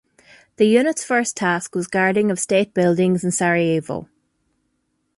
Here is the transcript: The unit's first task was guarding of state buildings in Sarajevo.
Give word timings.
The 0.55 0.65
unit's 0.65 1.03
first 1.03 1.37
task 1.37 1.75
was 1.75 1.85
guarding 1.85 2.31
of 2.31 2.39
state 2.39 2.73
buildings 2.73 3.23
in 3.23 3.29
Sarajevo. 3.29 4.09